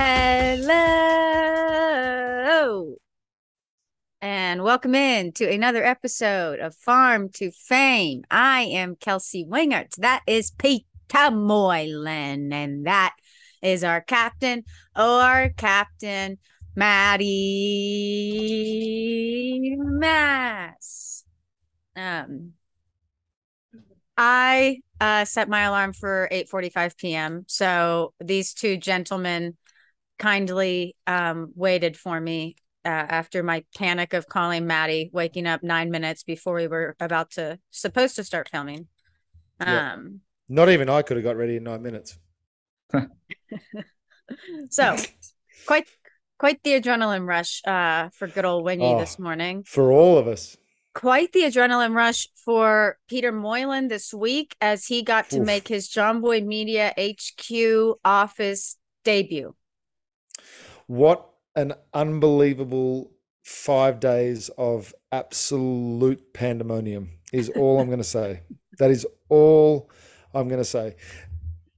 [0.00, 0.68] Hello.
[4.20, 8.22] And welcome in to another episode of Farm to Fame.
[8.30, 9.96] I am Kelsey Wingert.
[9.96, 10.84] That is Peter
[11.32, 12.52] Moylan.
[12.52, 13.16] And that
[13.60, 14.62] is our captain,
[14.94, 16.38] our captain,
[16.76, 17.24] Maddie
[19.80, 21.24] Mass.
[21.96, 22.52] Um,
[24.16, 27.44] I uh, set my alarm for 8:45 p.m.
[27.48, 29.56] So these two gentlemen
[30.18, 35.90] kindly um, waited for me uh, after my panic of calling Maddie, waking up nine
[35.90, 38.88] minutes before we were about to supposed to start filming.
[39.60, 39.94] Yeah.
[39.94, 42.18] Um, Not even I could have got ready in nine minutes.
[44.70, 44.96] so
[45.66, 45.86] quite
[46.38, 48.98] quite the adrenaline rush uh, for good old Wingy Oh.
[48.98, 49.64] this morning.
[49.66, 50.56] For all of us.
[50.94, 55.46] quite the adrenaline rush for Peter Moylan this week as he got to Oof.
[55.46, 59.54] make his Jomboy Media HQ office debut.
[60.88, 63.12] What an unbelievable
[63.44, 68.40] five days of absolute pandemonium is all I'm going to say.
[68.78, 69.90] That is all
[70.34, 70.96] I'm going to say.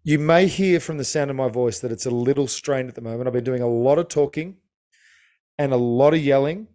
[0.04, 2.94] You may hear from the sound of my voice that it's a little strained at
[2.94, 3.26] the moment.
[3.26, 4.56] I've been doing a lot of talking
[5.58, 6.68] and a lot of yelling.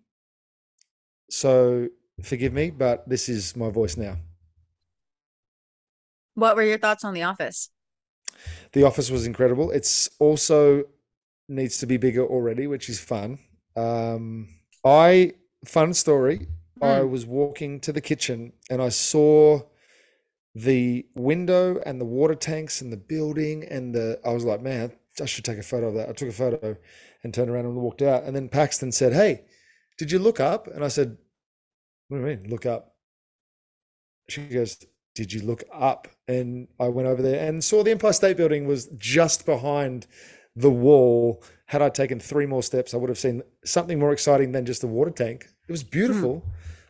[1.29, 1.87] So
[2.21, 4.17] forgive me, but this is my voice now.
[6.33, 7.69] What were your thoughts on The Office?
[8.73, 9.71] The office was incredible.
[9.71, 10.83] It's also
[11.47, 13.39] needs to be bigger already, which is fun.
[13.75, 14.49] Um,
[14.83, 15.33] I
[15.65, 16.47] fun story.
[16.81, 17.09] I Mm.
[17.09, 19.61] was walking to the kitchen and I saw
[20.53, 24.19] the window and the water tanks and the building and the.
[24.25, 26.09] I was like, man, I should take a photo of that.
[26.09, 26.77] I took a photo
[27.23, 28.23] and turned around and walked out.
[28.23, 29.45] And then Paxton said, "Hey,
[29.97, 31.17] did you look up?" And I said,
[32.07, 32.95] "What do you mean, look up?"
[34.29, 34.77] She goes,
[35.13, 36.09] did you look up?
[36.27, 40.07] And I went over there and saw the Empire State Building was just behind
[40.55, 41.43] the wall.
[41.67, 44.83] Had I taken three more steps, I would have seen something more exciting than just
[44.83, 45.47] a water tank.
[45.67, 46.39] It was beautiful.
[46.39, 46.49] Hmm.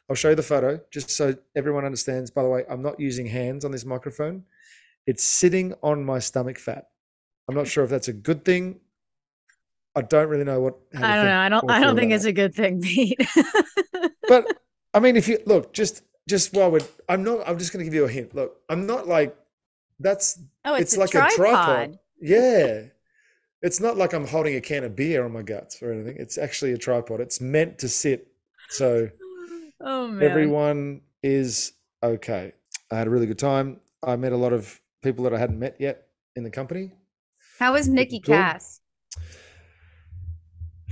[0.10, 2.30] I'll show you the photo just so everyone understands.
[2.30, 4.44] By the way, I'm not using hands on this microphone.
[5.08, 6.90] It's sitting on my stomach fat.
[7.48, 8.80] I'm not sure if that's a good thing.
[9.96, 10.76] I don't really know what.
[10.94, 11.40] I don't know.
[11.40, 11.72] I don't.
[11.72, 13.20] I don't think it's it a good thing, Pete.
[14.28, 14.60] but
[14.94, 17.48] I mean, if you look, just just while we're, I'm not.
[17.48, 18.36] I'm just going to give you a hint.
[18.36, 19.38] Look, I'm not like
[20.00, 20.40] that's.
[20.66, 21.32] oh, it's, It's, a like tripod.
[21.32, 22.00] a tripod.
[22.22, 22.82] Yeah,
[23.66, 26.18] it's not like I'm holding a can of beer on my guts or anything.
[26.20, 27.20] It's actually a tripod.
[27.20, 28.28] It's meant to sit
[28.70, 29.10] so
[29.82, 30.30] Oh man.
[30.30, 32.54] everyone is okay.
[32.92, 33.80] I had a really good time.
[34.04, 36.04] I met a lot of people that I hadn't met yet
[36.36, 36.92] in the company.
[37.58, 38.34] How was Nikki Good.
[38.34, 38.82] Cass?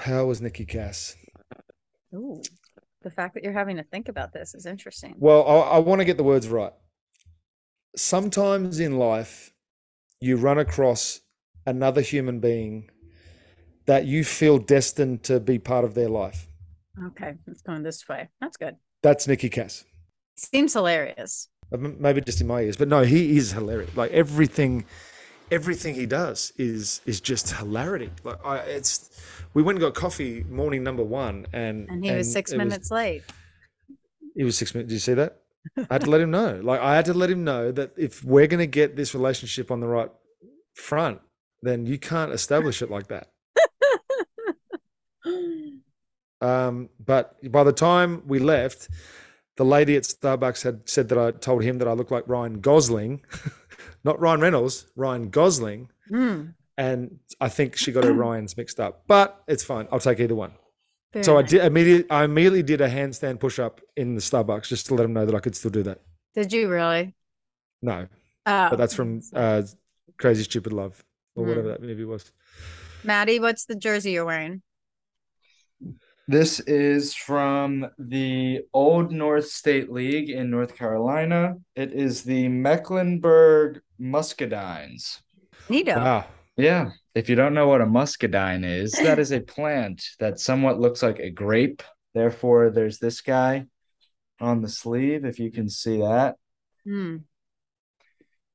[0.00, 1.16] How was Nikki Cass?
[2.14, 2.42] Ooh,
[3.02, 5.14] the fact that you're having to think about this is interesting.
[5.18, 6.72] Well, I, I want to get the words right.
[7.96, 9.54] Sometimes in life,
[10.20, 11.22] you run across
[11.66, 12.90] another human being
[13.86, 16.48] that you feel destined to be part of their life.
[17.08, 18.28] Okay, it's going this way.
[18.40, 18.76] That's good.
[19.02, 19.84] That's Nicky Cass.
[20.36, 21.48] Seems hilarious.
[21.72, 23.94] Uh, Maybe just in my ears, but no, he is hilarious.
[23.96, 24.84] Like everything,
[25.50, 28.10] everything he does is is just hilarity.
[28.24, 29.10] Like I, it's.
[29.54, 33.22] We went and got coffee morning number one, and And he was six minutes late.
[34.34, 34.88] He was six minutes.
[34.88, 35.40] Did you see that?
[35.78, 36.60] I had to let him know.
[36.62, 39.70] Like I had to let him know that if we're going to get this relationship
[39.70, 40.10] on the right
[40.74, 41.20] front,
[41.62, 43.28] then you can't establish it like that.
[46.40, 48.88] Um, but by the time we left,
[49.56, 52.60] the lady at Starbucks had said that I told him that I looked like Ryan
[52.60, 53.24] Gosling,
[54.04, 59.04] not Ryan Reynolds, Ryan Gosling, Hmm, and I think she got her Ryans mixed up.
[59.06, 59.88] But it's fine.
[59.90, 60.52] I'll take either one.
[61.14, 62.10] very So I did immediately.
[62.10, 65.24] I immediately did a handstand push up in the Starbucks just to let him know
[65.24, 66.02] that I could still do that.
[66.34, 67.14] Did you really?
[67.80, 68.08] No,
[68.44, 69.62] Oh, but that's from uh,
[70.18, 71.02] Crazy Stupid Love
[71.36, 71.48] or Hmm.
[71.50, 72.32] whatever that movie was.
[73.04, 73.38] Maddie.
[73.38, 74.62] What's the jersey you're wearing?
[76.28, 81.54] This is from the Old North State League in North Carolina.
[81.76, 85.20] It is the Mecklenburg Muscadines.
[85.68, 85.96] Neato.
[85.96, 86.24] Wow.
[86.56, 90.80] Yeah, if you don't know what a muscadine is, that is a plant that somewhat
[90.80, 91.82] looks like a grape.
[92.14, 93.66] Therefore, there's this guy
[94.40, 96.36] on the sleeve, if you can see that.
[96.84, 97.18] Hmm.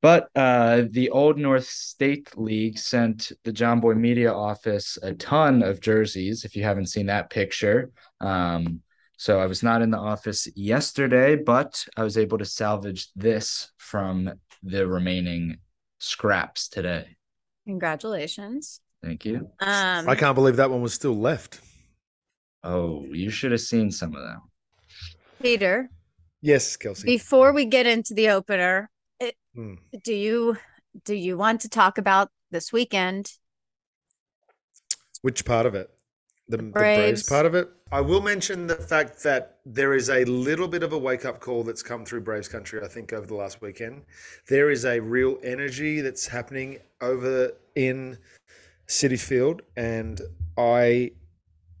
[0.02, 5.80] But uh, the Old North State League sent the Jomboy Media office a ton of
[5.80, 6.44] jerseys.
[6.44, 8.80] If you haven't seen that picture, um,
[9.16, 13.70] so I was not in the office yesterday, but I was able to salvage this
[13.78, 14.28] from
[14.64, 15.58] the remaining
[16.00, 17.16] scraps today.
[17.68, 18.80] Congratulations.
[19.04, 19.48] Thank you.
[19.60, 21.60] Um, I can't believe that one was still left.
[22.64, 24.40] Oh, you should have seen some of them.
[25.40, 25.90] Peter,
[26.40, 27.06] Yes, Kelsey.
[27.06, 28.90] before we get into the opener,
[29.54, 29.74] Hmm.
[30.02, 30.56] do you
[31.04, 33.32] do you want to talk about this weekend
[35.22, 35.88] Which part of it?
[36.48, 36.98] The, the Braves.
[36.98, 37.70] Braves part of it.
[37.92, 41.40] I will mention the fact that there is a little bit of a wake up
[41.40, 42.82] call that's come through Braves country.
[42.82, 44.02] I think over the last weekend,
[44.48, 48.18] there is a real energy that's happening over in
[48.88, 50.20] Citi Field, and
[50.58, 51.12] I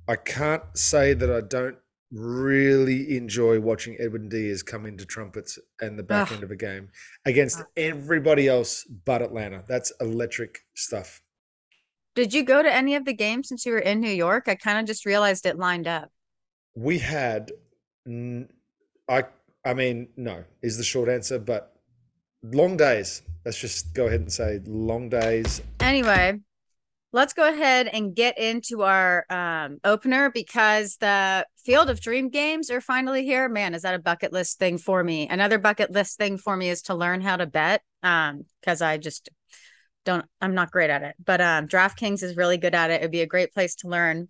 [0.08, 1.76] I can't say that I don't
[2.12, 6.34] really enjoy watching Edwin Diaz come into trumpets and the back Ugh.
[6.34, 6.90] end of a game
[7.24, 9.64] against everybody else but Atlanta.
[9.66, 11.22] That's electric stuff.
[12.14, 14.44] Did you go to any of the games since you were in New York?
[14.46, 16.10] I kind of just realized it lined up.
[16.74, 17.52] We had,
[18.06, 19.24] I,
[19.64, 21.74] I mean, no is the short answer, but
[22.42, 23.22] long days.
[23.44, 25.62] Let's just go ahead and say long days.
[25.80, 26.40] Anyway,
[27.12, 32.70] let's go ahead and get into our um, opener because the Field of Dream games
[32.70, 33.48] are finally here.
[33.48, 35.28] Man, is that a bucket list thing for me?
[35.28, 38.96] Another bucket list thing for me is to learn how to bet um, because I
[38.96, 39.28] just
[40.04, 41.14] don't, I'm not great at it.
[41.22, 43.00] But um, DraftKings is really good at it.
[43.00, 44.28] It'd be a great place to learn.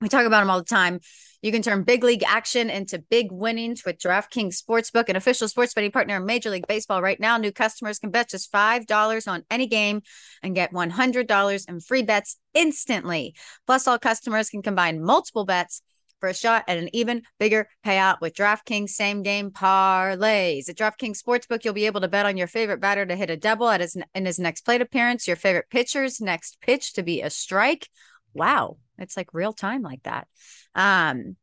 [0.00, 1.00] We talk about them all the time.
[1.40, 5.72] You can turn big league action into big winnings with DraftKings Sportsbook, an official sports
[5.72, 7.00] betting partner of Major League Baseball.
[7.00, 10.02] Right now, new customers can bet just $5 on any game
[10.42, 13.36] and get $100 in free bets instantly.
[13.66, 15.80] Plus, all customers can combine multiple bets
[16.18, 20.68] for a shot at an even bigger payout with DraftKings same game parlays.
[20.68, 23.36] At DraftKings Sportsbook, you'll be able to bet on your favorite batter to hit a
[23.36, 27.22] double at his in his next plate appearance, your favorite pitcher's next pitch to be
[27.22, 27.88] a strike.
[28.34, 30.28] Wow, it's like real time like that.
[30.74, 31.36] Um,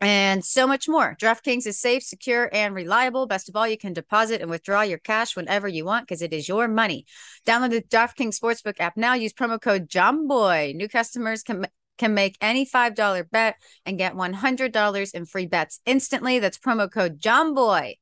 [0.00, 1.16] and so much more.
[1.18, 3.26] DraftKings is safe, secure, and reliable.
[3.26, 6.32] Best of all, you can deposit and withdraw your cash whenever you want because it
[6.32, 7.06] is your money.
[7.46, 9.14] Download the DraftKings Sportsbook app now.
[9.14, 10.74] Use promo code JOMBOY.
[10.74, 11.66] New customers can
[11.96, 13.56] can make any $5 bet
[13.86, 16.38] and get $100 in free bets instantly.
[16.38, 17.94] That's promo code JOMBOY.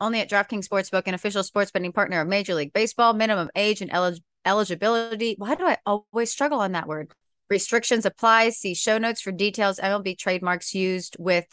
[0.00, 3.12] Only at DraftKings Sportsbook, an official sports betting partner of Major League Baseball.
[3.12, 5.34] Minimum age and elig- eligibility.
[5.38, 7.12] Why do I always struggle on that word?
[7.52, 8.48] Restrictions apply.
[8.48, 9.78] See show notes for details.
[9.78, 11.44] MLB trademarks used with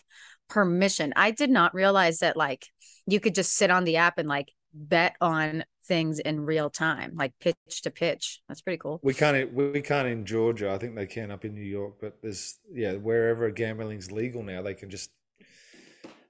[0.47, 1.11] permission.
[1.17, 2.67] I did not realize that like
[3.05, 7.15] you could just sit on the app and like bet on things in real time,
[7.15, 8.39] like pitch to pitch.
[8.47, 9.01] That's pretty cool.
[9.03, 10.71] We can't we can't in Georgia.
[10.71, 14.61] I think they can up in New York, but there's yeah wherever gambling's legal now,
[14.61, 15.11] they can just.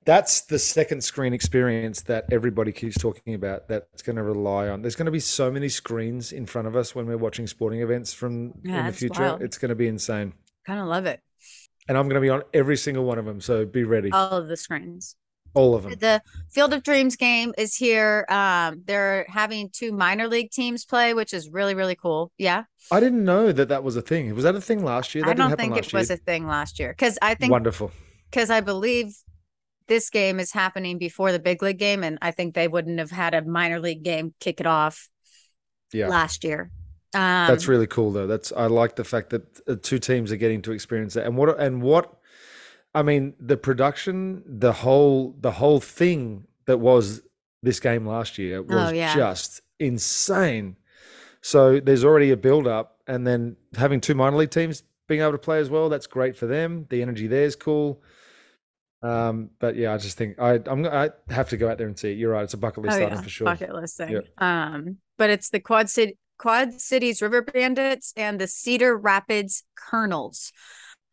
[0.05, 3.67] That's the second screen experience that everybody keeps talking about.
[3.67, 4.81] That's going to rely on.
[4.81, 7.81] There's going to be so many screens in front of us when we're watching sporting
[7.81, 9.21] events from Yeah, in the future.
[9.21, 9.41] wild.
[9.41, 10.33] It's going to be insane,
[10.65, 11.19] Kind of love it.
[11.87, 13.41] and I'm going to be on every single one of them.
[13.41, 15.15] So be ready, All of the screens.
[15.53, 15.93] all of them.
[15.99, 18.25] The Field of Dreams game is here.
[18.29, 22.31] Um, they're having two minor league teams play, which is really really cool.
[22.37, 24.33] Yeah, I didn't know that that was a thing.
[24.33, 25.23] Was that a thing last year?
[25.25, 27.91] That I didn't don't think it was a thing last year because I think Wonderful.
[28.31, 29.15] because I believe
[29.89, 33.11] this game is happening before the big league game, and I think they wouldn't have
[33.11, 35.09] had a minor league game kick it off
[35.91, 36.07] Yeah.
[36.07, 36.71] last year.
[37.13, 38.27] Um, That's really cool, though.
[38.27, 41.35] That's I like the fact that uh, two teams are getting to experience that, and
[41.35, 42.15] what and what,
[42.93, 47.21] I mean, the production, the whole the whole thing that was
[47.63, 49.15] this game last year was Oh, yeah.
[49.15, 50.75] just insane.
[51.41, 55.31] So there's already a build up, and then having two minor league teams being able
[55.31, 56.85] to play as well, that's great for them.
[56.89, 58.03] The energy there is cool.
[59.01, 61.97] Um, but yeah, I just think I I'm I have to go out there and
[61.97, 62.17] see it.
[62.17, 63.45] You're right; it's a bucket list oh, item yeah, for sure.
[63.45, 64.11] bucket list thing.
[64.11, 64.25] Yep.
[64.37, 70.51] Um, but it's the Quad City Quad Cities River Bandits and the Cedar Rapids Kernels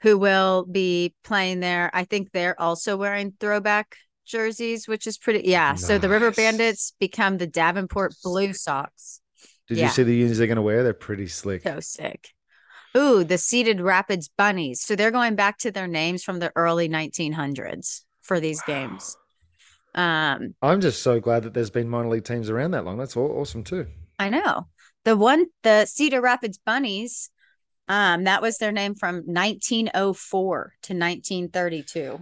[0.03, 1.91] who will be playing there.
[1.93, 3.97] I think they're also wearing throwback
[4.27, 5.75] jerseys, which is pretty yeah.
[5.75, 9.21] So the River Bandits become the Davenport Blue Sox.
[9.69, 9.85] Did Yeah.
[9.85, 10.83] you see the unis they're going to wear?
[10.83, 11.63] They're pretty slick.
[11.63, 12.31] So sick.
[12.97, 14.81] Ooh, the Cedar Rapids Bunnies.
[14.81, 19.17] So they're going back to their names from the early 1900s for these games.
[19.95, 22.99] Um, I'm just so glad that there's been minor league teams around that long.
[22.99, 23.87] That's awesome too.
[24.19, 24.69] I know.
[25.05, 27.31] The one, the Cedar Rapids Bunnies,
[27.89, 32.21] um, that was their name from 1904 to 1932.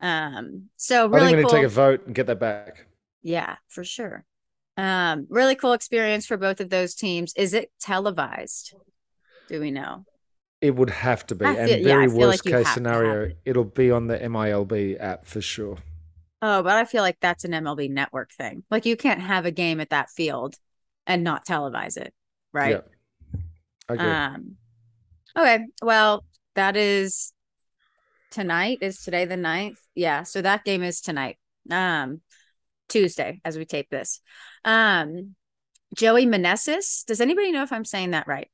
[0.00, 1.50] Um, so I really think we need cool.
[1.50, 2.86] to take a vote and get that back.
[3.22, 4.24] yeah, for sure.
[4.76, 7.32] Um, really cool experience for both of those teams.
[7.36, 8.74] Is it televised?
[9.48, 10.04] Do we know?
[10.60, 11.44] It would have to be.
[11.44, 13.38] And feel- yeah, I very feel worst like case have to have scenario, it.
[13.44, 15.78] it'll be on the MILB app for sure.
[16.42, 18.62] Oh, but I feel like that's an MLB network thing.
[18.70, 20.56] Like you can't have a game at that field
[21.06, 22.12] and not televise it,
[22.52, 22.82] right?
[23.90, 24.30] Yeah.
[24.32, 24.56] Um
[25.36, 25.60] okay.
[25.82, 26.24] Well,
[26.54, 27.32] that is
[28.30, 28.78] tonight.
[28.80, 29.78] Is today the 9th?
[29.94, 30.24] Yeah.
[30.24, 31.36] So that game is tonight.
[31.70, 32.20] Um
[32.88, 34.20] Tuesday as we tape this.
[34.64, 35.34] Um
[35.94, 37.04] Joey Meneses.
[37.06, 38.48] Does anybody know if I'm saying that right?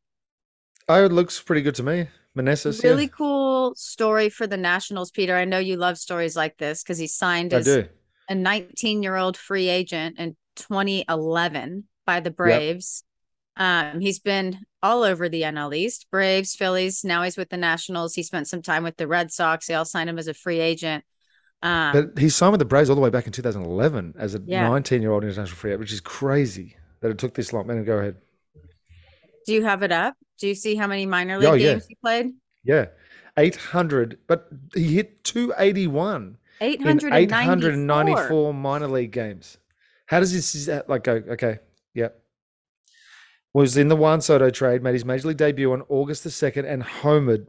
[0.89, 2.09] Oh, it looks pretty good to me.
[2.37, 3.09] Meneses, really yeah.
[3.11, 5.37] cool story for the Nationals, Peter.
[5.37, 7.85] I know you love stories like this because he signed I as do.
[8.29, 13.05] a 19 year old free agent in 2011 by the Braves.
[13.57, 16.07] Um, he's been all over the NL East.
[16.11, 17.05] Braves, Phillies.
[17.05, 18.15] Now he's with the Nationals.
[18.15, 19.67] He spent some time with the Red Sox.
[19.67, 21.05] They all signed him as a free agent.
[21.63, 24.41] Um, But he signed with the Braves all the way back in 2011 as a
[24.47, 24.67] Yeah.
[24.69, 27.67] 19 year old international free agent, which is crazy that it took this long.
[27.67, 28.17] Man, go ahead.
[29.45, 30.15] do you have it up?
[30.43, 31.73] Do you see how many minor league Oh, yeah.
[31.75, 32.33] games he played?
[32.65, 32.87] Yeah.
[33.37, 36.37] 800, but he hit two eighty one.
[36.61, 37.17] 894.
[37.23, 39.57] 894 minor league games.
[40.07, 41.23] How does this like go?
[41.29, 41.61] Okay.
[41.95, 42.09] Yeah.
[43.55, 46.65] Was in the Juan Soto trade, made his major league debut on August the 2nd
[46.69, 47.47] and homered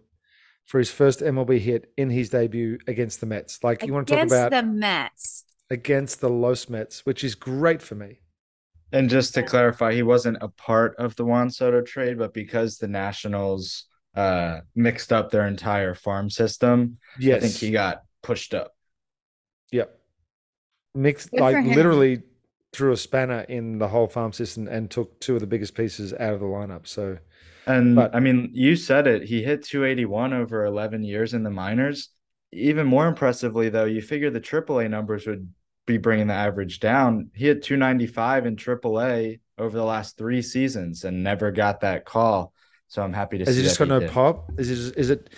[0.66, 3.64] for his first MLB hit in his debut against the Mets.
[3.64, 5.46] Like you want to talk about the Mets.
[5.72, 8.20] against the Los Mets, which is great for me.
[8.94, 12.78] And just to clarify, he wasn't a part of the Juan Soto trade, but because
[12.78, 13.86] the Nationals
[14.16, 17.38] uh mixed up their entire farm system, Yes.
[17.38, 18.76] I think he got pushed up.
[19.72, 20.00] Yep.
[20.94, 22.22] Mixed Good like literally
[22.72, 26.14] threw a spanner in the whole farm system and took two of the biggest pieces
[26.14, 26.86] out of the lineup.
[26.88, 27.18] So
[27.66, 29.24] And But- I mean, you said it.
[29.24, 32.10] He hit 281 over 11 years in the minors.
[32.52, 35.52] Even more impressively, though, you figure the AAA numbers would
[35.86, 37.30] be bringing the average down.
[37.34, 42.54] He hit 295 in AAA over the last three seasons and never got that call.
[42.88, 44.12] So I'm happy to is it just he no did.
[44.12, 44.52] pop?
[44.58, 45.30] Is it just, is it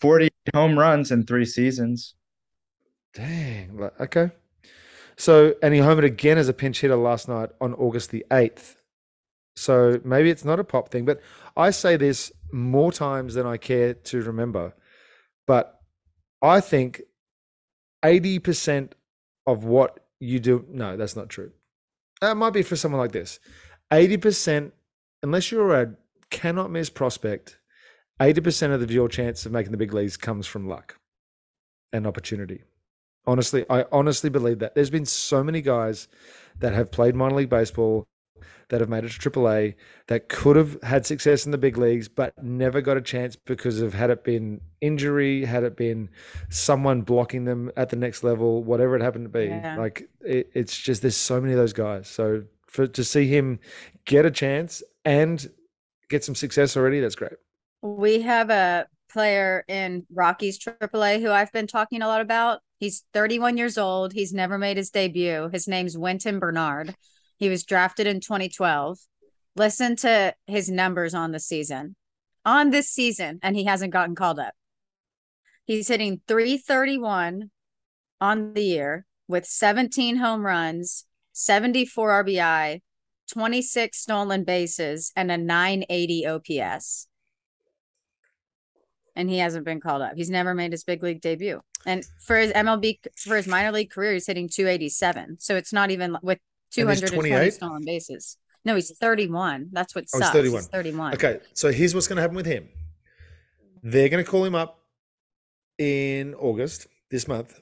[0.00, 2.14] 40 home runs in three seasons.
[3.14, 4.30] dang okay.
[5.16, 8.76] So and he homered again as a pinch hitter last night on August the 8th.
[9.54, 11.20] So maybe it's not a pop thing, but
[11.56, 14.74] I say this more times than I care to remember.
[15.46, 15.78] But
[16.40, 17.02] I think
[18.02, 18.92] 80%
[19.46, 21.52] of what you do, no, that's not true.
[22.20, 23.40] That might be for someone like this.
[23.90, 24.72] 80%,
[25.22, 25.94] unless you're a
[26.30, 27.58] cannot miss prospect,
[28.20, 30.96] 80% of the your chance of making the big leagues comes from luck
[31.92, 32.62] and opportunity.
[33.26, 34.74] Honestly, I honestly believe that.
[34.74, 36.08] There's been so many guys
[36.58, 38.06] that have played minor league baseball
[38.68, 39.74] that have made it to AAA
[40.06, 43.80] that could have had success in the big leagues, but never got a chance because
[43.80, 46.08] of had it been injury, had it been
[46.48, 49.46] someone blocking them at the next level, whatever it happened to be.
[49.46, 49.76] Yeah.
[49.76, 52.08] Like it, it's just there's so many of those guys.
[52.08, 53.60] So for to see him
[54.04, 55.48] get a chance and
[56.08, 57.32] get some success already, that's great.
[57.82, 62.60] We have a player in Rockies AAA who I've been talking a lot about.
[62.78, 64.12] He's 31 years old.
[64.12, 65.48] He's never made his debut.
[65.52, 66.94] His name's Wynton Bernard.
[67.42, 69.00] He was drafted in 2012.
[69.56, 71.96] Listen to his numbers on the season.
[72.44, 74.54] On this season, and he hasn't gotten called up.
[75.64, 77.50] He's hitting 331
[78.20, 82.80] on the year with 17 home runs, 74 RBI,
[83.32, 87.08] 26 stolen bases, and a 980 OPS
[89.14, 90.12] and he hasn't been called up.
[90.16, 91.60] He's never made his big league debut.
[91.84, 95.36] And for his MLB for his minor league career, he's hitting 287.
[95.38, 96.38] So it's not even with
[96.72, 97.54] 220 28?
[97.54, 98.36] stolen bases.
[98.64, 99.70] No, he's 31.
[99.72, 100.32] That's what Oh, he's sucks.
[100.36, 100.60] 31.
[100.60, 101.14] He's 31.
[101.14, 102.68] Okay, so here's what's going to happen with him.
[103.82, 104.78] They're going to call him up
[105.78, 107.60] in August this month,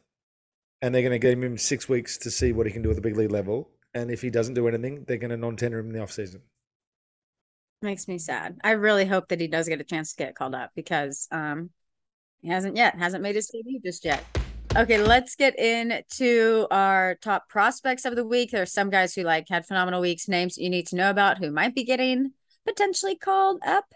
[0.82, 2.96] and they're going to give him six weeks to see what he can do at
[2.96, 3.70] the big league level.
[3.94, 6.42] And if he doesn't do anything, they're going to non-tender him in the offseason.
[7.82, 8.58] Makes me sad.
[8.62, 11.70] I really hope that he does get a chance to get called up because um
[12.42, 14.22] he hasn't yet, hasn't made his debut just yet.
[14.76, 18.52] Okay, let's get into our top prospects of the week.
[18.52, 21.38] There are some guys who like had phenomenal weeks, names you need to know about
[21.38, 22.32] who might be getting
[22.64, 23.86] potentially called up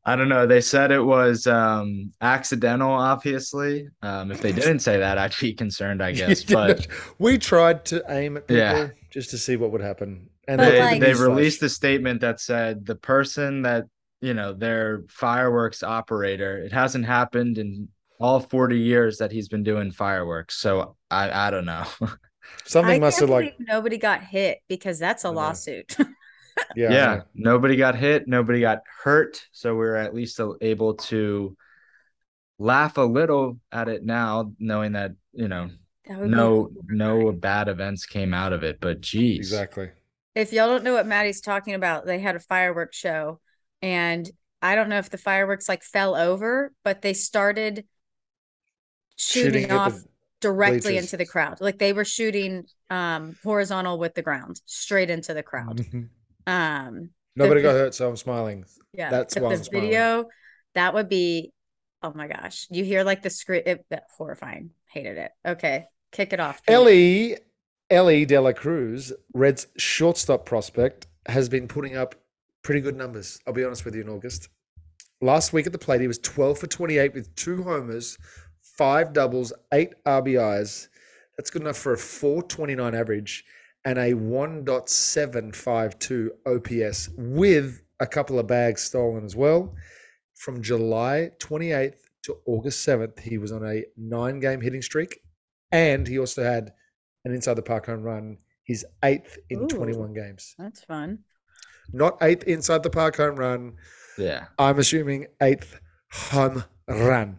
[0.05, 0.47] I don't know.
[0.47, 3.89] They said it was um accidental, obviously.
[4.03, 6.45] Um, if they didn't say that, I'd be concerned, I guess.
[6.45, 6.87] But
[7.19, 8.89] we tried to aim at people Yeah.
[9.11, 10.31] just to see what would happen.
[10.49, 13.85] And But they, like- they released a statement that said the person that
[14.21, 17.89] you know their fireworks operator it hasn't happened in
[18.19, 20.57] all 40 years that he's been doing fireworks.
[20.57, 21.85] So i i don't know.
[22.65, 25.35] Something I must have like nobody got hit because that's a know.
[25.35, 25.97] lawsuit.
[26.77, 29.47] yeah, yeah, nobody got hit nobody got hurt.
[29.53, 31.57] So we are at least able to
[32.59, 35.71] laugh a little at it now knowing that you know
[36.09, 38.81] That no no bad events came out of it.
[38.81, 39.39] But geez.
[39.39, 39.91] Exactly.
[40.39, 43.41] If y'all don't know what Maddie's talking about, they had a fireworks show
[43.83, 44.31] and
[44.63, 47.85] I don't know if the fireworks like fell over, but they started
[49.17, 50.01] shooting, at off
[50.41, 51.05] directly bleachers.
[51.05, 51.61] into the crowd.
[51.61, 55.85] Like they were shooting um horizontal with the ground, straight into the crowd.
[56.47, 58.65] Um Nobody The- got hurt, so I'm smiling.
[58.93, 60.27] yeah, That's why the video
[60.75, 61.53] that would be
[62.03, 62.69] oh my gosh.
[62.71, 64.71] You hear like the that horrifying.
[64.87, 65.33] Hated it.
[65.45, 65.87] Okay.
[66.13, 66.65] Kick it off.
[66.65, 66.75] Pete.
[66.75, 67.37] Elly
[67.91, 72.15] Elly De La Cruz, Reds shortstop prospect, has been putting up
[72.63, 73.41] pretty good numbers.
[73.47, 74.51] I'll be honest with you in August.
[75.23, 78.19] Last week at the plate, he was 12 for 28 with two homers,
[78.61, 80.89] five doubles, eight RBIs.
[81.39, 83.47] That's good enough for a 429 average
[83.87, 89.75] and a 1.752 OPS with a couple of bags stolen as well.
[90.35, 95.23] From July 28th to August 7th, he was on a nine game hitting streak.
[95.73, 96.73] And he also had
[97.29, 99.67] an inside the park home run, his eighth in Ooh.
[99.69, 100.55] 21 games.
[100.59, 101.21] That's fun.
[101.93, 103.75] Not eighth inside the park home run.
[104.19, 105.79] yeah I'm assuming eighth
[106.13, 107.39] home run.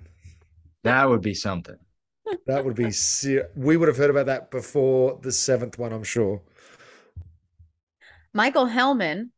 [0.83, 1.77] that would be something
[2.47, 6.03] That would be ser- we would have heard about that before the seventh one, I'm
[6.03, 6.41] sure.
[8.33, 9.31] Michael Helman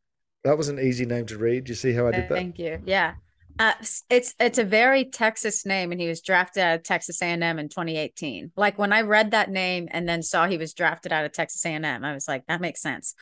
[0.44, 1.68] That was an easy name to read.
[1.68, 2.34] You see how I did that?
[2.34, 2.80] Thank you.
[2.84, 3.14] Yeah.
[3.58, 3.74] Uh,
[4.08, 7.68] it's it's a very Texas name, and he was drafted out of Texas A&M in
[7.68, 8.52] 2018.
[8.56, 11.64] Like when I read that name and then saw he was drafted out of Texas
[11.64, 13.14] A&M, I was like, that makes sense.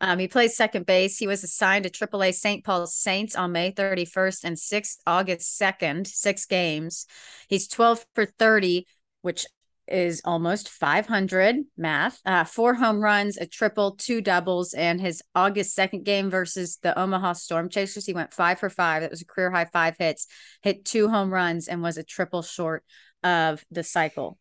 [0.00, 1.16] Um, he plays second base.
[1.16, 2.64] He was assigned to AAA St.
[2.64, 7.06] Paul Saints on May 31st and 6th August 2nd, six games.
[7.48, 8.86] He's 12 for 30,
[9.22, 9.46] which
[9.88, 12.20] is almost 500 math.
[12.24, 16.98] Uh, four home runs, a triple, two doubles, and his August 2nd game versus the
[16.98, 19.02] Omaha Storm Chasers, he went five for five.
[19.02, 20.26] That was a career high five hits,
[20.62, 22.84] hit two home runs, and was a triple short
[23.22, 24.38] of the cycle.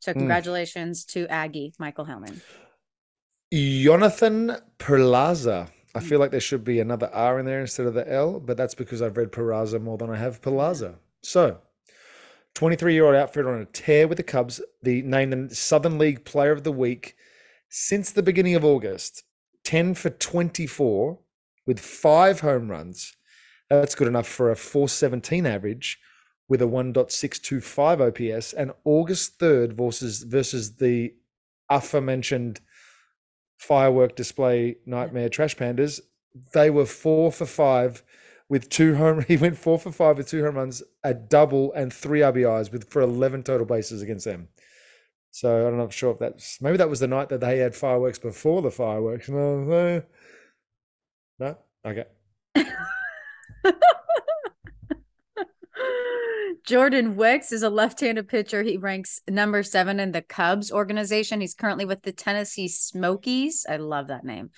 [0.00, 0.18] So, Hmm.
[0.18, 2.42] congratulations to Aggie Michael Helman.
[3.52, 5.68] Jonathan Perlaza.
[5.94, 8.56] I feel like there should be another R in there instead of the L, but
[8.56, 10.94] that's because I've read Peraza more than I have Pelaza.
[11.22, 11.58] So,
[12.54, 16.24] 23 year old outfielder on a tear with the Cubs, the named the Southern League
[16.24, 17.16] Player of the Week
[17.68, 19.24] since the beginning of August.
[19.64, 21.20] 10 for 24
[21.66, 23.16] with five home runs.
[23.70, 25.98] That's good enough for a 417 average
[26.48, 28.52] with a 1.625 OPS.
[28.52, 31.14] And August 3rd versus versus the
[31.70, 32.60] aforementioned
[33.56, 36.00] firework display nightmare trash pandas
[36.52, 38.02] they were four for five
[38.52, 41.90] with two home he went four for five with two home runs a double and
[41.90, 44.46] three rbis with for 11 total bases against them
[45.30, 48.18] so i'm not sure if that's maybe that was the night that they had fireworks
[48.18, 50.02] before the fireworks no
[51.38, 52.04] no okay
[56.64, 58.62] Jordan Wicks is a left-handed pitcher.
[58.62, 61.40] He ranks number seven in the Cubs organization.
[61.40, 63.66] He's currently with the Tennessee Smokies.
[63.68, 64.50] I love that name.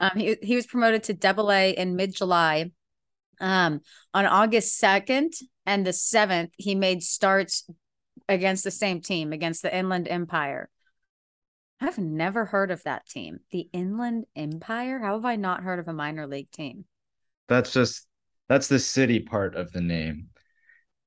[0.00, 2.72] Um, he he was promoted to Double A in mid-July.
[3.40, 3.80] Um,
[4.14, 5.32] on August second
[5.66, 7.68] and the seventh, he made starts
[8.28, 10.68] against the same team against the Inland Empire.
[11.80, 15.00] I've never heard of that team, the Inland Empire.
[15.00, 16.84] How have I not heard of a minor league team?
[17.48, 18.06] That's just
[18.48, 20.28] that's the city part of the name.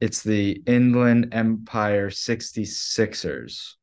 [0.02, 3.76] It's the Inland Empire 66ers,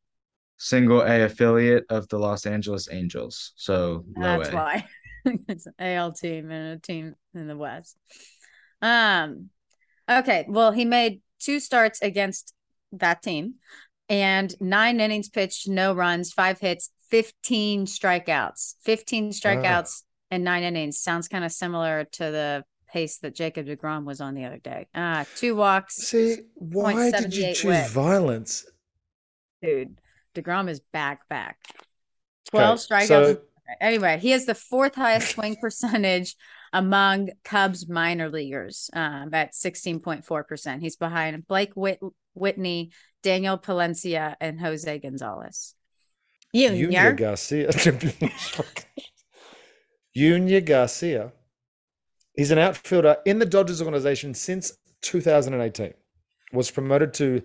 [0.59, 3.53] single A affiliate of the Los Angeles Angels.
[3.57, 4.55] So That's A.
[4.55, 4.85] why
[5.49, 7.97] it's an AL team and a team in the West.
[8.81, 9.51] Um,
[10.11, 10.45] okay.
[10.49, 12.55] Well, he made two starts against
[12.93, 13.55] that team
[14.09, 18.75] and nine innings pitched, no runs, five hits, 15 strikeouts.
[18.83, 20.99] 15 strikeouts and nine innings.
[20.99, 24.87] Sounds kind of similar to the pace that Jacob DeGrom was on the other day.
[24.95, 25.95] Uh, two walks.
[25.97, 28.67] see why did you choose violence
[29.63, 29.99] Dude,
[30.35, 31.57] DeGrom is back, back.
[32.51, 33.07] 12 Okay, strikeouts.
[33.07, 33.41] so-
[33.81, 36.37] Anyway, he has the fourth highest swing percentage
[36.73, 40.81] among Cubs minor leaguers um, at 16.4%.
[40.81, 42.01] He's behind Blake Whit-
[42.35, 45.75] Whitney, Daniel Palencia, and Jose Gonzalez.
[46.55, 47.13] Junior Junior.
[47.13, 47.71] Garcia.
[50.15, 51.33] Junior Garcia.
[52.35, 54.73] He's an outfielder in the Dodgers organization since
[55.03, 55.95] 2018.
[56.53, 57.43] Was promoted to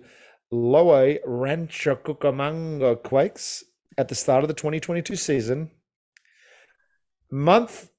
[0.50, 3.64] Lowe Rancho Cucamonga Quakes
[3.96, 5.70] at the start of the 2022 season.
[7.30, 7.90] Month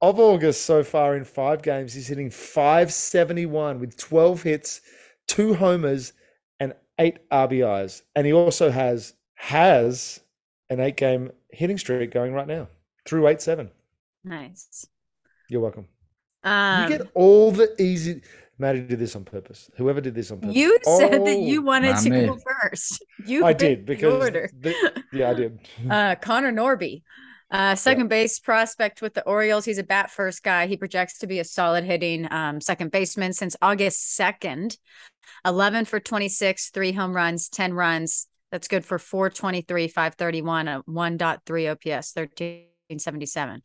[0.00, 4.80] of August so far in five games, he's hitting 571 with 12 hits,
[5.28, 6.12] two homers,
[6.60, 8.02] and eight RBIs.
[8.14, 10.20] And he also has has
[10.70, 12.68] an eight game hitting streak going right now
[13.06, 13.70] through 8 7.
[14.24, 14.86] Nice.
[15.48, 15.86] You're welcome.
[16.44, 18.22] Um, you get all the easy.
[18.58, 19.70] Maddie did this on purpose.
[19.76, 20.54] Whoever did this on purpose.
[20.56, 22.26] you said that you Oh, wanted to me.
[22.26, 23.04] go first.
[23.26, 24.50] You I picked did the because order.
[24.60, 25.58] the- yeah, I did.
[25.90, 27.02] Uh, Connor Norby,
[27.52, 29.64] uh, second base prospect with the Orioles.
[29.64, 30.66] He's a bat first guy.
[30.66, 34.76] He projects to be a solid hitting um, second baseman since August 2nd.
[35.44, 38.26] 11 for 26, three home runs, 10 runs.
[38.50, 43.62] That's good for 423, 531, a 1.3 OPS, 1377.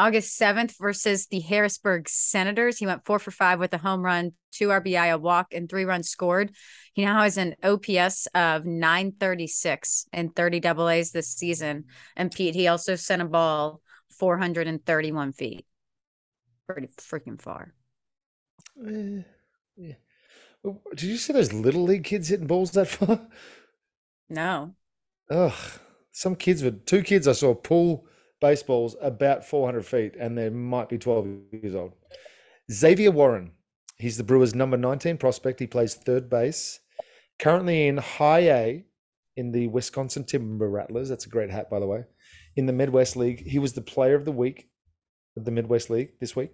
[0.00, 2.78] August 7th versus the Harrisburg Senators.
[2.78, 5.84] He went four for five with a home run, two RBI, a walk, and three
[5.84, 6.54] runs scored.
[6.94, 11.84] He now has an OPS of 936 and 30 double A's this season.
[12.16, 13.82] And Pete, he also sent a ball
[14.18, 15.66] 431 feet.
[16.66, 17.74] Pretty freaking far.
[18.82, 19.20] Eh,
[19.76, 19.94] yeah.
[20.64, 23.20] Oh, Did you see those little league kids hitting balls that far?
[24.30, 24.74] No.
[25.30, 25.52] Ugh.
[26.10, 28.06] Some kids with two kids I saw pull
[28.40, 31.92] baseballs about 400 feet, and they might be 12 years old.
[32.70, 33.52] Zavier Warren.
[33.98, 35.60] He's the Brewers' number 19 prospect.
[35.60, 36.80] He plays third base.
[37.38, 38.84] Currently in high A
[39.36, 41.08] in the Wisconsin Timber Rattlers.
[41.08, 42.04] That's a great hat, by the way.
[42.56, 43.46] In the Midwest League.
[43.46, 44.70] He was the player of the week
[45.36, 46.52] of the Midwest League this week.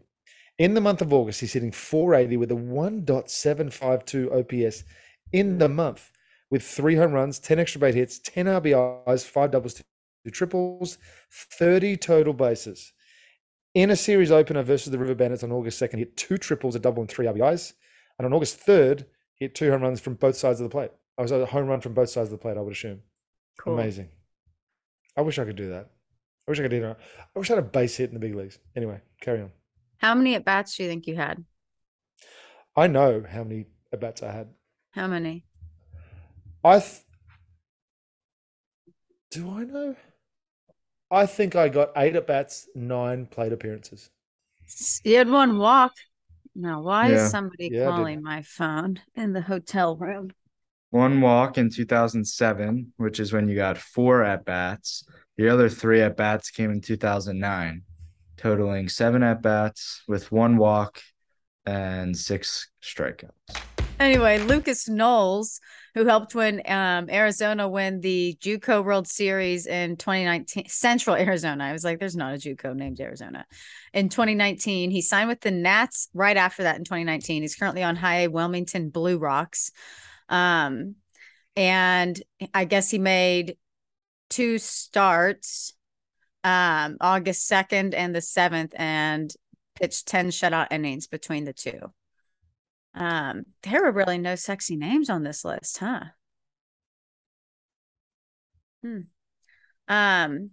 [0.58, 4.84] In the month of August, he's hitting 480 with a 1.752 OPS
[5.32, 6.10] in the month
[6.50, 9.82] with three home runs, 10 extra base hits, 10 RBIs, five doubles,
[10.26, 10.98] two triples,
[11.30, 12.92] 30 total bases.
[13.74, 16.74] In a series opener versus the River Bandits on August 2nd, he hit two triples,
[16.74, 17.74] a double, and three RBIs.
[18.18, 20.90] And on August 3rd, he hit two home runs from both sides of the plate.
[21.18, 23.02] Oh, I was a home run from both sides of the plate, I would assume.
[23.58, 23.74] Cool.
[23.74, 24.08] Amazing.
[25.16, 25.90] I wish I could do that.
[26.46, 26.98] I wish I could do that.
[27.34, 28.58] I wish I had a base hit in the big leagues.
[28.74, 29.50] Anyway, carry on.
[29.98, 31.44] How many at bats do you think you had?
[32.76, 34.48] I know how many at bats I had.
[34.92, 35.44] How many?
[36.62, 37.02] I th-
[39.30, 39.96] do I know?
[41.10, 44.10] I think I got eight at bats, nine plate appearances.
[45.04, 45.92] You had one walk.
[46.54, 47.26] Now, why Yeah.
[47.26, 50.32] is somebody Yeah, calling my phone in the hotel room?
[50.90, 55.04] One walk in 2007, which is when you got four at bats.
[55.36, 57.82] The other three at bats came in 2009,
[58.36, 61.00] totaling seven at bats with one walk
[61.66, 63.32] and six strikeouts.
[63.98, 65.58] Anyway, Lucas Knowles,
[65.94, 71.64] who helped win um, Arizona win the JUCO World Series in 2019, Central Arizona.
[71.64, 73.46] I was like, there's not a JUCO named Arizona.
[73.94, 77.40] In 2019, he signed with the Nats right after that in 2019.
[77.40, 79.72] He's currently on high Wilmington Blue Rocks.
[80.28, 80.96] Um,
[81.56, 83.56] and I guess he made
[84.28, 85.72] two starts
[86.44, 89.32] um, August 2nd and the 7th and
[89.74, 91.92] pitched 10 shutout innings between the two.
[92.96, 96.04] Um, there were really no sexy names on this list, huh?
[98.82, 99.00] Hmm.
[99.88, 100.50] Um,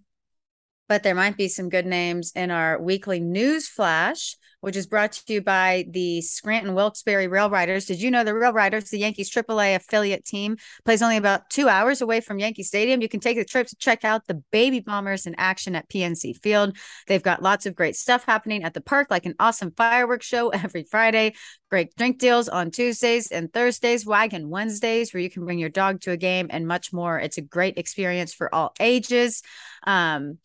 [0.90, 5.12] but there might be some good names in our weekly news flash, which is brought
[5.12, 7.84] to you by the Scranton Wilkes-Barre Rail Riders.
[7.84, 11.68] Did you know the Rail Riders, the Yankees AAA affiliate team, plays only about two
[11.68, 13.02] hours away from Yankee Stadium?
[13.02, 16.42] You can take the trip to check out the Baby Bombers in action at PNC
[16.42, 16.78] Field.
[17.08, 20.48] They've got lots of great stuff happening at the park, like an awesome fireworks show
[20.54, 21.34] every Friday,
[21.70, 26.00] great drink deals on Tuesdays and Thursdays, Wagon Wednesdays, where you can bring your dog
[26.02, 27.20] to a game, and much more.
[27.20, 29.44] It's a great experience for all ages.
[29.86, 30.38] Um,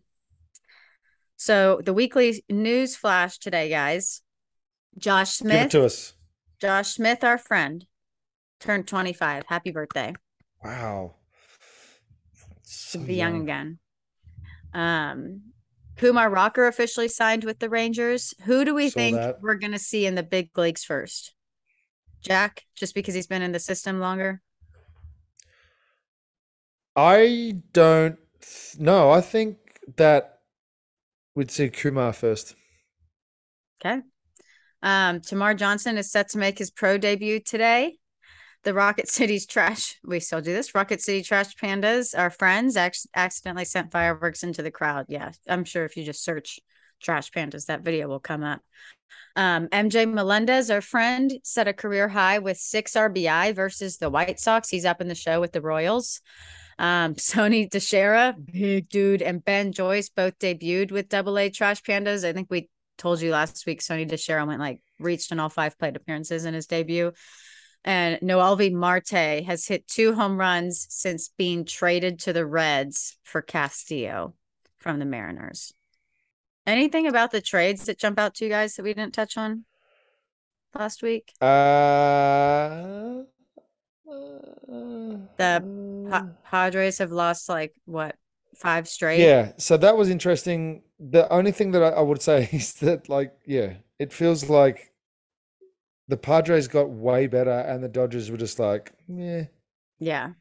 [1.43, 4.23] so the weekly news flash today, guys.
[4.97, 6.13] Josh Give it Smith, to us.
[6.61, 7.85] Josh Smith, our friend,
[8.61, 9.43] turned 25.
[9.49, 10.15] Happy birthday.
[10.65, 11.15] Wow.
[12.35, 13.81] to So be young again.
[14.73, 15.41] Um,
[15.97, 18.35] Kumar Rocker officially signed with the Rangers.
[18.45, 19.43] Who do we Saw think that.
[19.43, 21.35] we're going to see in the big leagues first?
[22.21, 24.41] Jack, just because he's been in the system longer.
[26.95, 29.57] I don't th- no, I think
[29.97, 30.39] that
[31.35, 32.55] we'd see Kumar first.
[33.85, 34.03] Okay.
[34.83, 37.97] Um, Termarr Johnson is set to make his pro debut today.
[38.65, 40.75] The Rocket City's trash, we still do this.
[40.75, 45.07] Rocket City trash pandas, our friends, ac- accidentally sent fireworks into the crowd.
[45.09, 46.61] Yeah, I'm sure if you just search
[47.03, 48.61] trash pandas, that video will come up.
[49.35, 54.39] Um, MJ Melendez, our friend, set a career high with six RBI versus the White
[54.39, 54.69] Sox.
[54.69, 56.21] He's up in the show with the Royals.
[56.79, 62.27] Um, Sonny DiChiara, big dude, and Ben Joyce both debuted with Double A Trash Pandas.
[62.27, 65.79] I think we told you last week Sonny DiChiara went like reached in all five
[65.79, 67.13] plate appearances in his debut.
[67.85, 73.43] And Noelvi Marte has hit two home runs since being traded to the Reds for
[73.43, 74.35] Castillo
[74.79, 75.73] from the Mariners.
[76.65, 79.65] Anything about the trades that jump out to you guys that we didn't touch on
[80.79, 81.33] last week?
[81.41, 83.23] Uh,
[85.37, 85.61] The
[86.11, 86.35] Pa- mm.
[86.45, 88.17] Padres have lost like what
[88.57, 89.21] five straight?
[89.21, 90.83] Yeah, so that was interesting.
[90.99, 94.93] The only thing that I, I would say is that, like, yeah, it feels like
[96.09, 99.45] the Padres got way better, and the Dodgers were just like, yeah,
[99.99, 100.33] Yeah.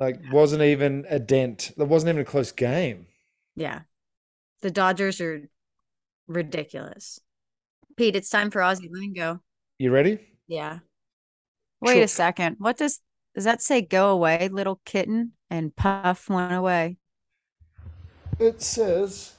[0.00, 1.72] like wasn't even a dent.
[1.76, 3.06] There wasn't even a close game.
[3.56, 3.80] Yeah.
[4.62, 5.48] The Dodgers are
[6.26, 7.20] ridiculous.
[7.96, 9.40] Pete, it's time for Aussie Lingo.
[9.78, 10.18] You ready?
[10.48, 10.80] Yeah.
[11.80, 12.56] Wait a second.
[12.58, 13.00] What does
[13.34, 15.32] does that say go away, little kitten?
[15.50, 16.96] And Puff went away.
[18.38, 19.34] It says,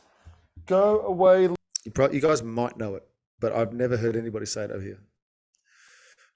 [0.65, 1.43] "Go away."
[1.83, 3.03] You, pro- you guys might know it,
[3.39, 4.99] but I've never heard anybody say it over here.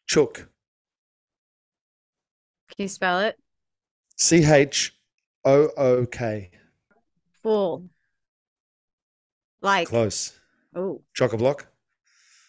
[0.08, 0.50] Chook.
[2.76, 3.38] Can you spell it?
[4.18, 4.96] C H
[5.46, 6.52] O O K.
[7.44, 7.90] Full.
[9.62, 10.38] Like Close.
[10.76, 11.68] oh Chock a block.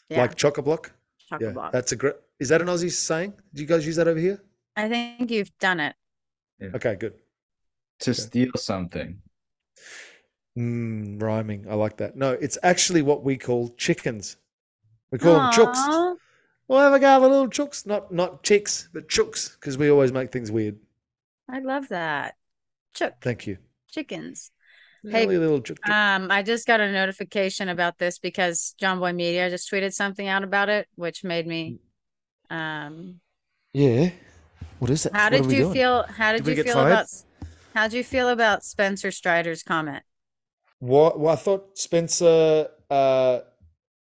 [0.09, 0.93] yeah, Like chock a block.
[1.29, 1.73] chock a block.
[1.73, 2.15] that's a great.
[2.41, 3.35] Is that an Aussie saying?
[3.55, 4.43] Do you guys use that over here?
[4.75, 5.95] I think you've done it.
[6.75, 7.15] Okay, good.
[8.01, 9.21] To steal something.
[10.59, 11.67] Mm, rhyming.
[11.69, 12.17] I like that.
[12.17, 14.39] No, it's actually what we call chickens.
[15.13, 16.17] We call them chooks.
[16.67, 20.13] We'll have a go of little chooks, not not chicks, but chooks, because we always
[20.13, 20.79] make things weird.
[21.49, 22.37] I love that.
[22.95, 23.59] Chook Thank you.
[23.91, 24.51] chickens.
[25.03, 25.93] Hey, little chook, chook.
[25.93, 30.45] Um, I just got a notification about this because Jomboy Media just tweeted something out
[30.45, 31.79] about it, which made me
[32.51, 33.21] um
[33.73, 34.11] yeah.
[34.79, 35.15] What is that?
[35.15, 35.73] How did you doing?
[35.73, 36.03] feel?
[36.05, 36.93] How did, Did you feel fired?
[36.93, 37.07] about?
[37.75, 40.03] How did you feel about Spencer Strider's comment?
[40.81, 41.21] What?
[41.21, 43.41] Well, I thought Spencer uh,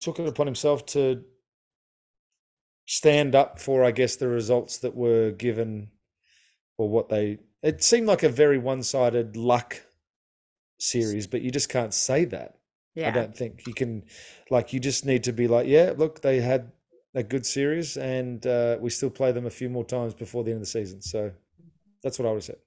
[0.00, 1.22] took it upon himself to
[2.86, 5.90] stand up for, I guess, the results that were given,
[6.78, 7.38] or what they.
[7.62, 9.82] It seemed like a very one-sided luck
[10.78, 12.54] series, but you just can't say that.
[12.94, 13.08] Yeah.
[13.08, 14.04] I don't think you can.
[14.48, 16.70] Like, you just need to be like, yeah, look, they had
[17.14, 20.50] a good series, and uh, we still play them a few more times before the
[20.50, 21.00] end of the season.
[21.02, 21.32] So
[22.02, 22.58] that's what I would have said.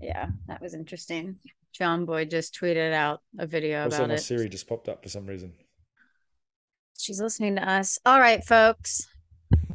[0.00, 1.36] yeah, that was interesting.
[1.78, 4.18] Jomboy just tweeted out a video Also, about my it.
[4.18, 5.52] Siri just popped up for some reason.
[6.96, 7.98] She's listening to us.
[8.06, 9.06] All right, folks.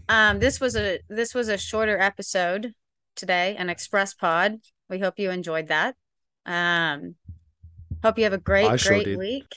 [0.07, 2.73] Um, this was a this was a shorter episode
[3.15, 4.59] today, an express pod.
[4.89, 5.95] We hope you enjoyed that.
[6.45, 7.15] Um,
[8.03, 9.17] hope you have a great, I great did.
[9.19, 9.47] week.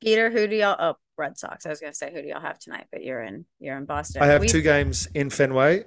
[0.00, 0.76] Peter, who do y'all?
[0.78, 1.66] Oh, Red Sox.
[1.66, 4.22] I was gonna say who do y'all have tonight, but you're in you're in Boston.
[4.22, 5.84] I have We- two games in Fenway.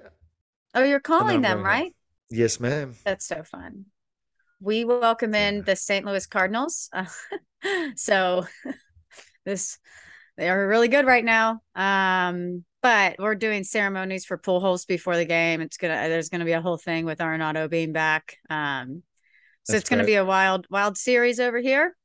[0.75, 1.95] Oh, you're calling them, going right?
[2.29, 2.95] Yes, ma'am.
[3.03, 3.85] That's so fun.
[4.59, 5.61] We welcome in Yeah.
[5.61, 6.05] the St.
[6.05, 6.89] Louis Cardinals.
[7.95, 8.45] so
[9.45, 9.77] this
[10.37, 11.61] they are really good right now.
[11.75, 15.61] Um, but we're doing ceremonies for Pujols before the game.
[15.61, 18.37] It's gonna there's gonna be a whole thing with Arenado being back.
[18.49, 19.03] Um,
[19.63, 21.95] so That's it's gonna be a wild, wild series over here.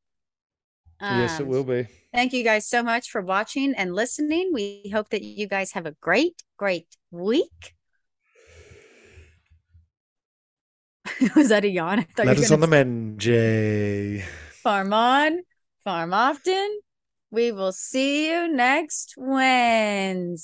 [1.00, 1.86] yes, it Um, will be.
[2.18, 4.50] Thank you guys so much for watching and listening.
[4.52, 7.76] We hope that you guys have a great, great week.
[11.36, 12.00] Was that a yawn?
[12.00, 14.24] I thought were Letters on the men, Jay.
[14.64, 15.42] farm on,
[15.84, 16.80] farm often.
[17.30, 20.42] We will see you next Wednesday.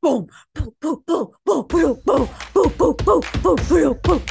[0.00, 2.96] Boom, boom, boom, boom, boom, boom, boom, boom, boom,
[3.42, 4.22] boom, boom, boom.